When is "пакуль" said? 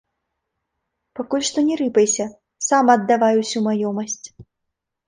1.19-1.45